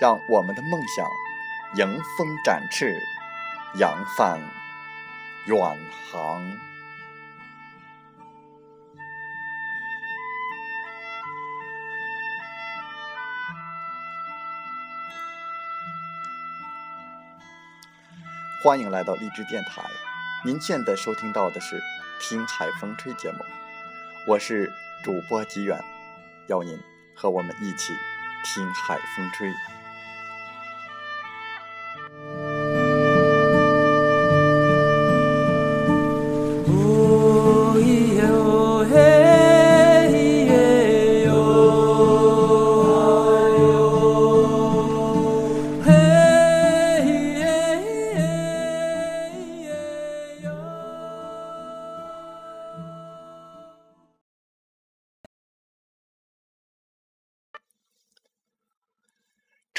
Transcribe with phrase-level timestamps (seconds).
[0.00, 1.06] 让我们的梦想
[1.76, 2.98] 迎风展翅，
[3.74, 4.40] 扬帆
[5.44, 5.78] 远
[6.10, 6.42] 航。
[18.64, 19.82] 欢迎来到荔枝电台，
[20.42, 21.76] 您现在收听到的是
[22.18, 23.44] 《听海风吹》节目，
[24.26, 24.72] 我是
[25.04, 25.78] 主播吉远，
[26.48, 26.80] 邀您
[27.14, 27.92] 和我们一起
[28.42, 29.52] 听海风吹。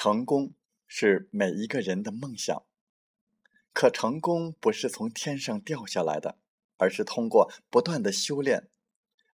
[0.03, 0.55] 成功
[0.87, 2.63] 是每一个人的梦想，
[3.71, 6.39] 可成功不是从天上掉下来的，
[6.77, 8.67] 而是通过不断的修炼、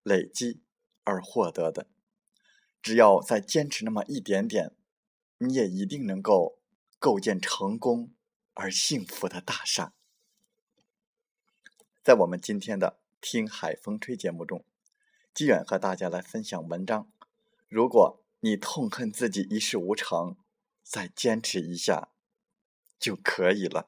[0.03, 0.59] 累积
[1.05, 1.87] 而获得的。
[2.81, 4.73] 只要再坚持那么一点点，
[5.37, 6.59] 你也一定能够
[6.99, 8.11] 构建成功
[8.53, 9.93] 而幸福的大厦。
[12.03, 14.65] 在我们今天的《听海风吹》节目中，
[15.33, 17.09] 纪远和大家来分享文章：
[17.69, 20.35] 如果你痛恨自己一事无成。
[20.89, 22.09] 再坚持一下
[22.97, 23.87] 就可以了。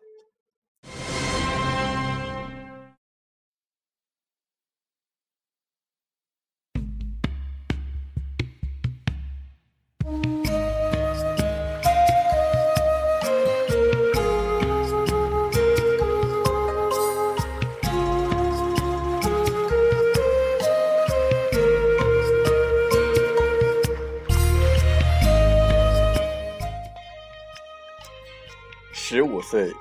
[29.11, 29.73] 十五岁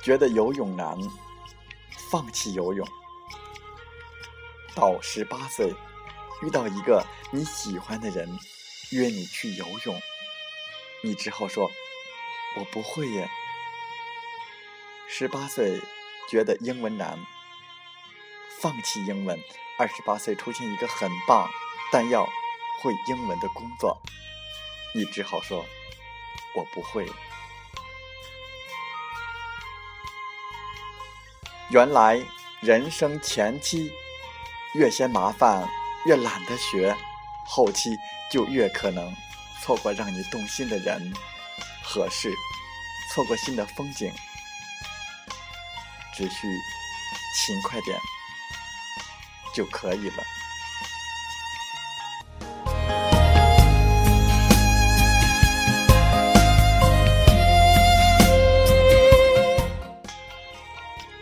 [0.00, 0.96] 觉得游泳难，
[2.08, 2.86] 放弃游泳；
[4.76, 5.74] 到十八岁
[6.40, 8.28] 遇到一个你喜欢的人，
[8.92, 10.00] 约你去游泳，
[11.02, 11.68] 你只好说
[12.56, 13.28] ：“我不会耶。”
[15.10, 15.80] 十八岁
[16.30, 17.18] 觉得英文难，
[18.60, 19.36] 放弃英文；
[19.80, 21.50] 二十八岁出现一个很棒
[21.90, 22.24] 但要
[22.80, 24.00] 会英文的工作，
[24.94, 25.64] 你只好说
[26.54, 27.04] ：“我不会。”
[31.70, 32.18] 原来
[32.60, 33.92] 人生前期
[34.74, 35.68] 越嫌麻烦，
[36.06, 36.96] 越懒得学，
[37.46, 37.94] 后期
[38.32, 39.14] 就越可能
[39.60, 41.12] 错过让你动心的人
[41.82, 42.32] 和事，
[43.12, 44.10] 错过新的风景。
[46.16, 46.48] 只需
[47.36, 47.96] 勤快点
[49.54, 50.24] 就可以了。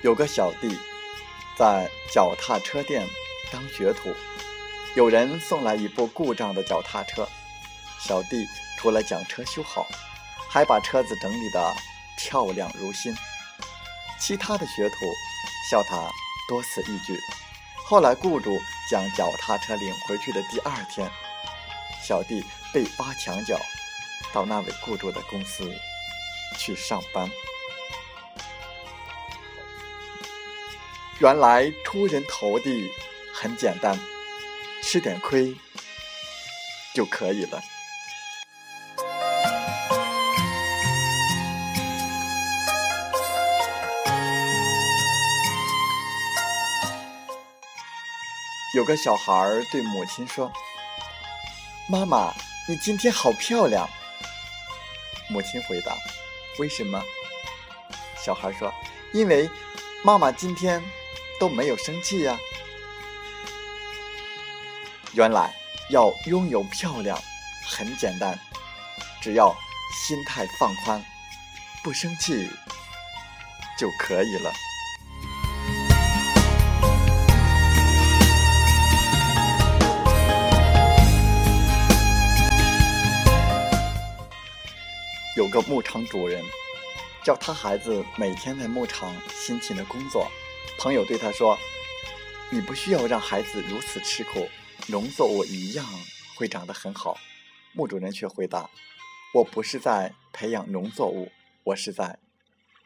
[0.07, 0.79] 有个小弟
[1.59, 3.05] 在脚踏车店
[3.51, 4.15] 当学徒，
[4.95, 7.29] 有人送来一部故障的脚踏车，
[7.99, 8.47] 小弟
[8.79, 9.85] 除了将车修好，
[10.49, 11.75] 还把车子整理得
[12.17, 13.13] 漂亮如新。
[14.17, 14.95] 其他的学徒
[15.69, 15.97] 笑他
[16.49, 17.19] 多此一举。
[17.85, 18.57] 后来雇主
[18.89, 21.11] 将脚踏车领回去的第二天，
[22.01, 23.59] 小弟被扒墙角
[24.33, 25.69] 到那位雇主的公司
[26.61, 27.29] 去上班。
[31.19, 32.93] 原来出人头地
[33.33, 33.99] 很简单，
[34.83, 35.57] 吃点亏
[36.95, 37.59] 就可以了。
[48.75, 49.33] 有个小孩
[49.73, 50.53] 对母亲说
[51.89, 52.31] ：“妈妈，
[52.69, 53.89] 你今天好漂亮。”
[55.33, 55.97] 母亲回答
[56.61, 57.03] ：“为什么？”
[58.23, 58.71] 小孩说
[59.15, 59.49] ：“因为
[60.05, 60.83] 妈妈今天。”
[61.39, 62.37] 都没有生气呀？
[65.13, 65.51] 原来
[65.89, 67.19] 要拥有漂亮
[67.71, 68.39] 很简单
[69.23, 69.57] 只要
[70.07, 71.03] 心态放宽
[71.83, 72.51] 不生气
[73.79, 74.53] 就可以了。
[85.37, 86.43] 有个牧场主人
[87.25, 90.31] 叫他孩子每天在牧场辛勤的工作。
[90.79, 91.59] 朋友对他说
[92.53, 94.47] ：“你不需要让孩子如此吃苦，
[94.89, 95.85] 农作物一样
[96.37, 97.19] 会长得很好。”
[97.75, 98.71] 牧主人却回答
[99.35, 101.33] ：“我不是在培养农作物，
[101.65, 102.19] 我是在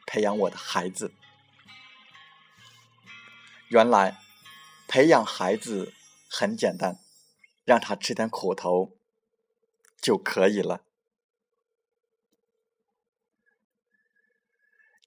[0.07, 1.13] 培养我的孩子。”
[3.69, 4.17] 原来，
[4.87, 5.93] 培养孩子
[6.29, 6.97] 很简单，
[7.65, 8.97] 让他吃点苦头
[10.01, 10.85] 就可以了。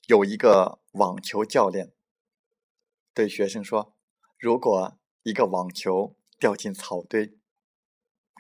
[0.07, 1.94] 有一个网球教练
[3.15, 3.95] 对学生说
[4.39, 7.39] ：“如果一个网球掉进草堆，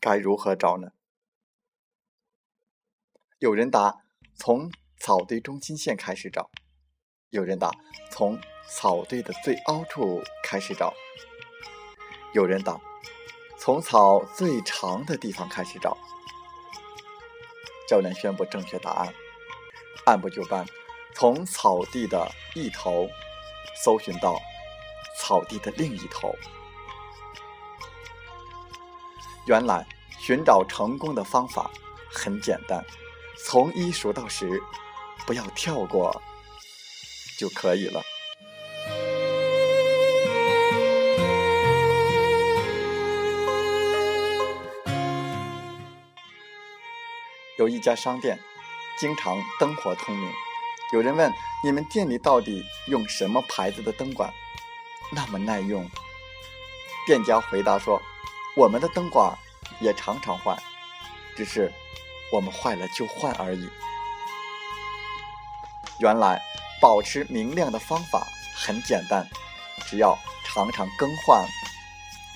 [0.00, 0.88] 该如何找呢？”
[3.38, 4.04] 有人答
[4.36, 6.50] ：“从草堆中心线开始找。”
[7.30, 7.70] 有人答
[8.10, 10.94] ：“从。”草堆的最凹处开始找。
[12.32, 12.80] 有人答
[13.60, 15.98] ：“从草最长的地方开始找。”
[17.86, 19.14] 教练宣布正确答案。
[20.06, 20.64] 按部就班，
[21.14, 23.06] 从草地的一头
[23.84, 24.40] 搜寻到
[25.26, 26.36] 草地的另一头。
[29.46, 29.86] 原来
[30.18, 31.70] 寻找成功的方法
[32.12, 32.84] 很简单，
[33.46, 34.62] 从一数到十，
[35.26, 36.20] 不要跳过
[37.38, 38.02] 就可以了。
[47.56, 48.38] 有一家商店，
[49.00, 50.30] 经常灯火通明。
[50.92, 51.32] 有人问
[51.64, 54.30] ：“你们店里到底用什么牌子的灯管，
[55.14, 55.88] 那么耐用？”
[57.06, 58.02] 店家回答说
[58.56, 59.32] ：“我们的灯管
[59.80, 60.56] 也常常坏，
[61.36, 61.70] 只是
[62.32, 63.68] 我们坏了就换而已。”
[66.00, 66.40] 原来
[66.80, 68.26] 保持明亮的方法
[68.56, 69.24] 很简单，
[69.86, 71.46] 只要常常更换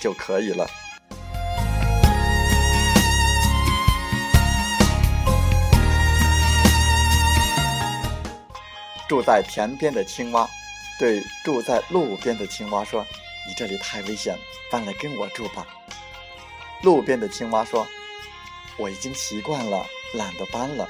[0.01, 0.69] 就可以了。
[9.09, 10.47] 住在田边的青蛙，
[10.99, 13.07] 对住在路边的青蛙说
[13.47, 14.37] ：“你这里太危险，
[14.71, 15.67] 搬来跟我住吧。”
[16.83, 17.87] 路边的青蛙说
[18.77, 20.89] ：“我已经习惯了，懒得搬了。”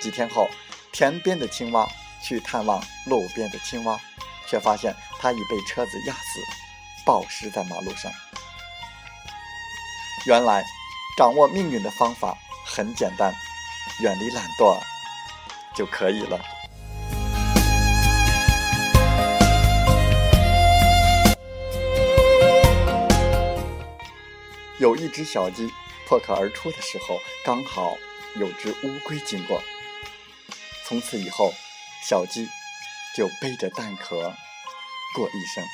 [0.00, 0.48] 几天后，
[0.92, 1.88] 田边的青蛙
[2.22, 3.98] 去探望路边的青蛙，
[4.48, 6.40] 却发现它已被车子压死，
[7.04, 8.10] 暴尸在马路上。
[10.26, 10.64] 原来，
[11.16, 13.32] 掌握命运的方法很简单，
[14.00, 14.76] 远离懒惰
[15.74, 16.40] 就可以了。
[24.78, 25.72] 有一只小鸡
[26.06, 27.96] 破壳而出的时候，刚好
[28.36, 29.62] 有只乌龟经过。
[30.86, 31.52] 从此以后，
[32.08, 32.46] 小鸡
[33.16, 34.34] 就背着蛋壳
[35.14, 35.64] 过一生。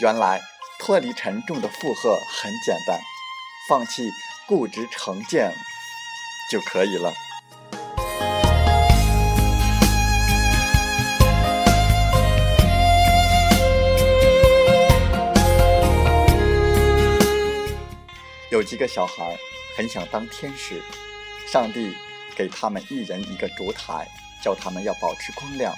[0.00, 0.40] 原来
[0.78, 3.00] 脱离沉重的负荷很简单，
[3.68, 4.10] 放弃
[4.46, 5.52] 固执成见
[6.50, 7.14] 就可以了。
[18.58, 19.38] 有几个小孩
[19.76, 20.82] 很想当天使，
[21.46, 21.94] 上帝
[22.34, 24.04] 给他们一人一个烛台，
[24.42, 25.72] 叫他们要保持光亮。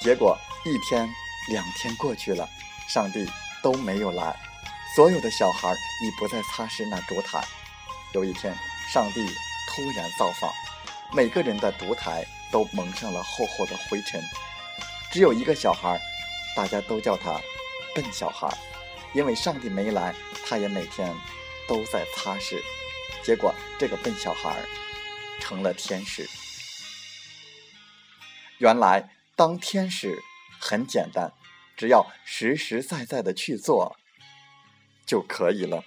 [0.00, 1.06] 结果一天、
[1.50, 2.48] 两天过去了，
[2.88, 3.30] 上帝
[3.62, 4.34] 都没有来，
[4.94, 5.70] 所有的小孩
[6.02, 7.44] 已不再擦拭那烛台。
[8.14, 8.56] 有一天，
[8.90, 9.26] 上帝
[9.68, 10.50] 突然造访，
[11.12, 14.18] 每个人的烛台都蒙上了厚厚的灰尘，
[15.12, 16.00] 只有一个小孩，
[16.56, 17.38] 大家都叫他
[17.94, 18.48] 笨小孩，
[19.12, 20.14] 因为上帝没来，
[20.48, 21.14] 他也每天。
[21.68, 22.62] 都在擦拭，
[23.22, 24.64] 结果这个笨小孩
[25.40, 26.28] 成了天使。
[28.58, 30.22] 原来当天使
[30.60, 31.32] 很简单，
[31.76, 33.96] 只要实实在在的去做
[35.04, 35.84] 就可以了。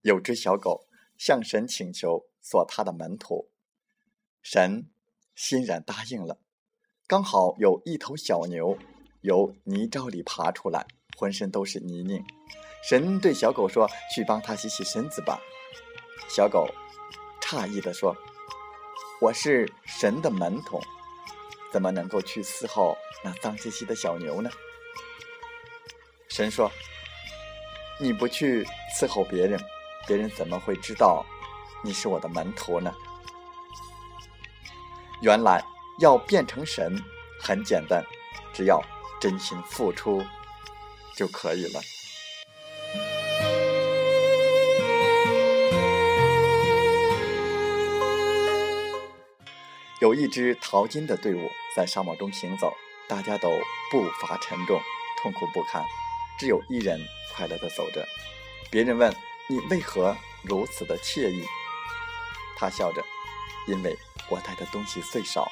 [0.00, 3.52] 有只小狗向神请求做他的门徒，
[4.42, 4.90] 神
[5.36, 6.40] 欣然答应了。
[7.12, 8.74] 刚好有一头小牛
[9.20, 12.24] 由泥沼里爬出来，浑身都是泥泞。
[12.82, 15.38] 神对小狗说：“去帮它洗洗身子吧。”
[16.26, 16.66] 小狗
[17.42, 18.16] 诧异地说
[19.20, 20.80] ：“我是神的门童，
[21.70, 24.48] 怎么能够去伺候那脏兮兮的小牛呢？”
[26.30, 26.72] 神说
[28.00, 28.64] ：“你不去
[28.98, 29.60] 伺候别人，
[30.06, 31.22] 别人怎么会知道
[31.84, 32.90] 你是我的门徒呢？”
[35.20, 35.62] 原来。
[35.98, 36.96] 要变成神
[37.40, 38.04] 很简单，
[38.52, 38.82] 只要
[39.20, 40.24] 真心付出
[41.14, 41.80] 就可以了。
[50.00, 52.74] 有一支淘金的队伍在沙漠中行走，
[53.08, 53.48] 大家都
[53.90, 54.80] 步伐沉重，
[55.22, 55.80] 痛苦不堪。
[56.38, 56.98] 只有一人
[57.36, 58.04] 快乐的走着。
[58.68, 59.14] 别人问
[59.48, 61.44] 你为何如此的惬意，
[62.56, 63.04] 他笑着，
[63.68, 63.96] 因为
[64.28, 65.48] 我带的东西最少。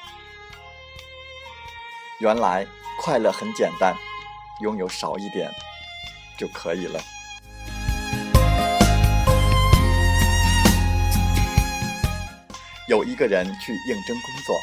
[2.21, 2.63] 原来
[2.99, 3.95] 快乐很简单，
[4.61, 5.51] 拥有少一点
[6.37, 7.01] 就可以了。
[12.87, 14.55] 有一个人去应征工作，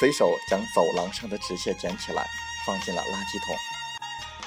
[0.00, 2.24] 随手将走廊上的纸屑捡起来，
[2.64, 3.54] 放进了垃圾桶，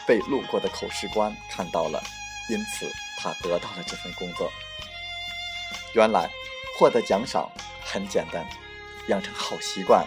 [0.08, 2.02] 被路过的口试官看到了，
[2.50, 4.52] 因此他得到了这份工作。
[5.94, 6.28] 原来
[6.80, 7.48] 获得奖赏
[7.86, 8.44] 很简单，
[9.08, 10.04] 养成好习惯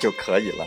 [0.00, 0.66] 就可以了。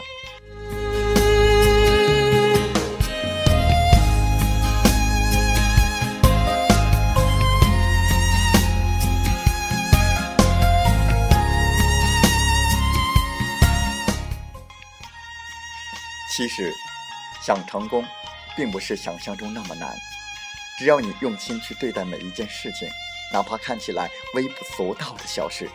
[16.35, 16.73] 其实，
[17.41, 18.05] 想成功，
[18.57, 19.95] 并不是想象中那么难。
[20.77, 22.89] 只要你用心去对待每一件事情，
[23.31, 25.71] 哪怕看起来微不足道的小事，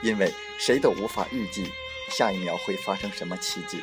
[0.00, 1.68] 因为谁都无法预计
[2.16, 3.82] 下一秒会发生什么奇迹。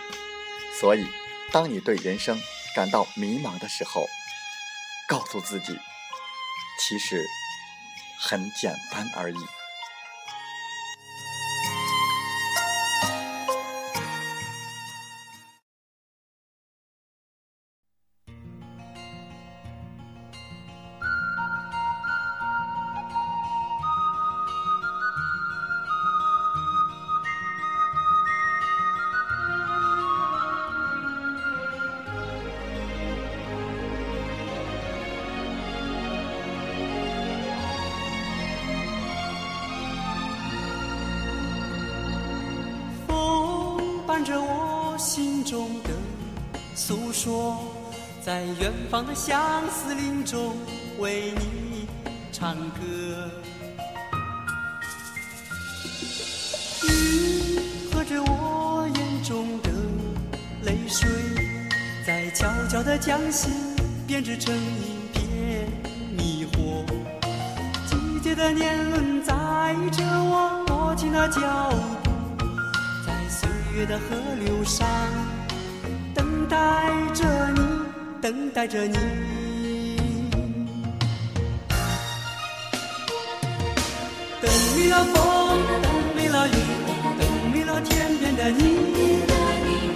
[0.79, 1.05] 所以，
[1.51, 2.41] 当你对人生
[2.73, 4.07] 感到迷茫的时候，
[5.09, 5.77] 告诉自己，
[6.79, 7.21] 其实
[8.17, 9.35] 很简单而已。
[45.05, 45.91] 心中的
[46.73, 47.59] 诉说，
[48.25, 50.55] 在远方的相思林中
[50.97, 51.87] 为你
[52.31, 53.29] 唱歌。
[56.89, 57.59] 雨
[57.93, 59.69] 和着我眼中的
[60.63, 61.07] 泪水，
[62.03, 63.53] 在悄悄地将心
[64.07, 65.69] 编织成一片
[66.17, 66.83] 迷惑。
[67.85, 69.33] 季节的年轮载
[69.91, 71.69] 着我多情的脚
[72.01, 72.04] 步。
[73.75, 74.87] 月的河流上，
[76.13, 76.57] 等待
[77.13, 77.61] 着你，
[78.21, 78.95] 等待着你。
[84.41, 86.51] 等没了风，等没了雨，
[87.19, 88.77] 等没了天边的你，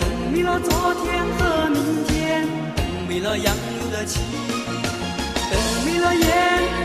[0.02, 2.46] 等没了昨天和明天，
[2.76, 4.22] 等没了杨柳的情，
[5.50, 6.28] 等没了烟，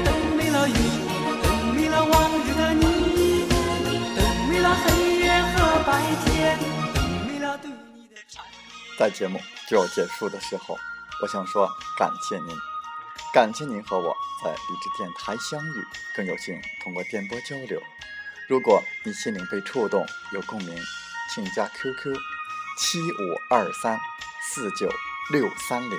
[0.04, 0.72] 等没了雨，
[8.98, 10.78] 在节目就要结束的时候，
[11.22, 12.56] 我想说感谢您，
[13.32, 15.84] 感谢您和我在理智电台相遇，
[16.14, 17.80] 更有幸通过电波交流。
[18.48, 20.76] 如果你心灵被触动，有共鸣，
[21.34, 22.14] 请加 QQ
[22.78, 23.98] 七五二三
[24.42, 24.88] 四九
[25.32, 25.98] 六三零。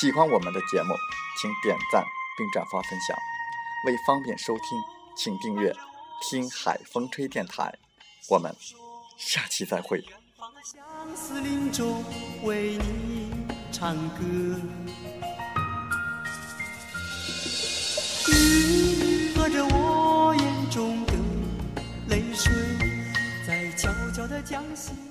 [0.00, 0.94] 喜欢我们的节目，
[1.40, 2.04] 请点赞
[2.38, 3.16] 并转发分享。
[3.86, 4.82] 为方便收听，
[5.16, 5.74] 请订阅
[6.22, 7.74] “听海风吹电台”。
[8.30, 8.54] 我们
[9.18, 10.19] 下期再会。
[10.62, 10.84] 相
[11.16, 12.04] 思林中
[12.42, 13.30] 为你
[13.72, 14.22] 唱歌，
[18.28, 21.14] 雨和着我眼中的
[22.10, 22.52] 泪水，
[23.46, 25.09] 在悄悄地将心。